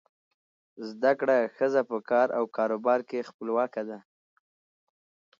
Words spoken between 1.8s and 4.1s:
په کار او کاروبار کې خپلواکه ده.